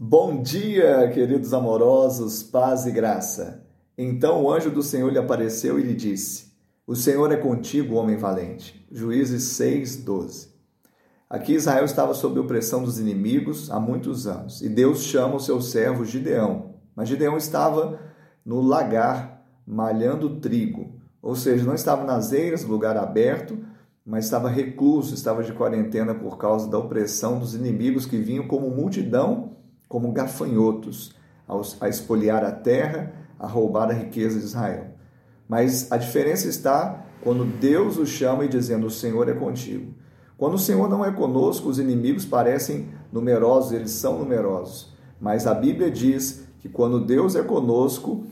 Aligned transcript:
Bom 0.00 0.44
dia, 0.44 1.10
queridos 1.12 1.52
amorosos, 1.52 2.40
paz 2.40 2.86
e 2.86 2.92
graça. 2.92 3.64
Então 3.98 4.44
o 4.44 4.52
anjo 4.52 4.70
do 4.70 4.80
Senhor 4.80 5.10
lhe 5.10 5.18
apareceu 5.18 5.76
e 5.76 5.82
lhe 5.82 5.92
disse: 5.92 6.52
O 6.86 6.94
Senhor 6.94 7.32
é 7.32 7.36
contigo, 7.36 7.96
homem 7.96 8.16
valente. 8.16 8.86
Juízes 8.92 9.42
6, 9.56 10.04
12. 10.04 10.50
Aqui 11.28 11.54
Israel 11.54 11.84
estava 11.84 12.14
sob 12.14 12.38
opressão 12.38 12.84
dos 12.84 13.00
inimigos 13.00 13.72
há 13.72 13.80
muitos 13.80 14.28
anos 14.28 14.62
e 14.62 14.68
Deus 14.68 15.02
chama 15.02 15.34
o 15.34 15.40
seu 15.40 15.60
servo 15.60 16.04
Gideão. 16.04 16.74
Mas 16.94 17.08
Gideão 17.08 17.36
estava 17.36 17.98
no 18.46 18.60
lagar 18.60 19.44
malhando 19.66 20.38
trigo, 20.38 20.92
ou 21.20 21.34
seja, 21.34 21.64
não 21.64 21.74
estava 21.74 22.04
nas 22.04 22.32
eiras, 22.32 22.62
lugar 22.62 22.96
aberto, 22.96 23.58
mas 24.06 24.26
estava 24.26 24.48
recluso, 24.48 25.12
estava 25.12 25.42
de 25.42 25.52
quarentena 25.52 26.14
por 26.14 26.38
causa 26.38 26.70
da 26.70 26.78
opressão 26.78 27.40
dos 27.40 27.56
inimigos 27.56 28.06
que 28.06 28.16
vinham 28.16 28.46
como 28.46 28.70
multidão 28.70 29.58
como 29.88 30.12
gafanhotos, 30.12 31.14
a 31.80 31.88
espoliar 31.88 32.44
a 32.44 32.52
terra, 32.52 33.12
a 33.38 33.46
roubar 33.46 33.90
a 33.90 33.94
riqueza 33.94 34.38
de 34.38 34.44
Israel. 34.44 34.88
Mas 35.48 35.90
a 35.90 35.96
diferença 35.96 36.46
está 36.48 37.06
quando 37.22 37.44
Deus 37.44 37.96
o 37.96 38.06
chama 38.06 38.44
e 38.44 38.48
dizendo: 38.48 38.86
O 38.86 38.90
Senhor 38.90 39.28
é 39.28 39.34
contigo. 39.34 39.94
Quando 40.36 40.54
o 40.54 40.58
Senhor 40.58 40.88
não 40.88 41.04
é 41.04 41.10
conosco, 41.10 41.68
os 41.68 41.78
inimigos 41.78 42.24
parecem 42.24 42.88
numerosos, 43.10 43.72
eles 43.72 43.90
são 43.90 44.18
numerosos. 44.18 44.92
Mas 45.20 45.46
a 45.46 45.54
Bíblia 45.54 45.90
diz 45.90 46.44
que 46.60 46.68
quando 46.68 47.04
Deus 47.04 47.34
é 47.34 47.42
conosco, 47.42 48.24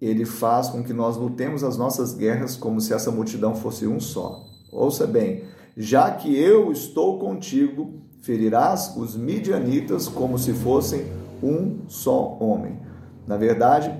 ele 0.00 0.24
faz 0.24 0.68
com 0.68 0.82
que 0.82 0.92
nós 0.92 1.16
lutemos 1.16 1.62
as 1.62 1.76
nossas 1.76 2.14
guerras 2.14 2.56
como 2.56 2.80
se 2.80 2.94
essa 2.94 3.10
multidão 3.10 3.54
fosse 3.54 3.86
um 3.86 4.00
só. 4.00 4.42
Ouça 4.72 5.06
bem: 5.06 5.44
já 5.82 6.10
que 6.10 6.38
eu 6.38 6.70
estou 6.70 7.18
contigo, 7.18 8.02
ferirás 8.20 8.94
os 8.98 9.16
midianitas 9.16 10.08
como 10.08 10.38
se 10.38 10.52
fossem 10.52 11.06
um 11.42 11.88
só 11.88 12.36
homem. 12.38 12.78
Na 13.26 13.38
verdade, 13.38 13.90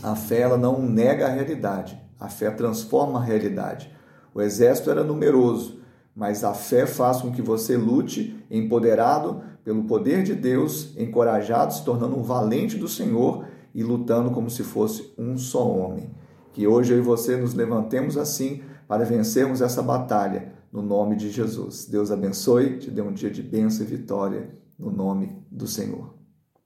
a 0.00 0.14
fé 0.14 0.42
ela 0.42 0.56
não 0.56 0.80
nega 0.80 1.26
a 1.26 1.28
realidade, 1.28 2.00
a 2.20 2.28
fé 2.28 2.52
transforma 2.52 3.18
a 3.18 3.22
realidade. 3.24 3.92
O 4.32 4.40
exército 4.40 4.92
era 4.92 5.02
numeroso, 5.02 5.80
mas 6.14 6.44
a 6.44 6.54
fé 6.54 6.86
faz 6.86 7.20
com 7.20 7.32
que 7.32 7.42
você 7.42 7.76
lute 7.76 8.40
empoderado 8.48 9.42
pelo 9.64 9.82
poder 9.86 10.22
de 10.22 10.36
Deus, 10.36 10.96
encorajado, 10.96 11.74
se 11.74 11.84
tornando 11.84 12.16
um 12.16 12.22
valente 12.22 12.76
do 12.76 12.86
Senhor 12.86 13.44
e 13.74 13.82
lutando 13.82 14.30
como 14.30 14.48
se 14.48 14.62
fosse 14.62 15.12
um 15.18 15.36
só 15.36 15.68
homem. 15.68 16.12
Que 16.52 16.68
hoje 16.68 16.94
eu 16.94 16.98
e 16.98 17.02
você 17.02 17.36
nos 17.36 17.54
levantemos 17.54 18.16
assim 18.16 18.62
para 18.86 19.04
vencermos 19.04 19.60
essa 19.60 19.82
batalha 19.82 20.56
no 20.72 20.82
nome 20.82 21.16
de 21.16 21.30
Jesus. 21.30 21.86
Deus 21.86 22.10
abençoe, 22.10 22.78
te 22.78 22.90
dê 22.90 23.00
um 23.00 23.12
dia 23.12 23.30
de 23.30 23.42
bênção 23.42 23.84
e 23.84 23.88
vitória 23.88 24.50
no 24.78 24.90
nome 24.90 25.42
do 25.50 25.66
Senhor. 25.66 26.14